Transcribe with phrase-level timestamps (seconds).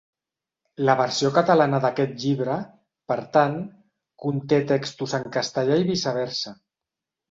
[0.89, 2.57] La versió catalana d'aquest llibre,
[3.13, 3.61] per tant,
[4.27, 6.61] conté textos en castellà i viceversa.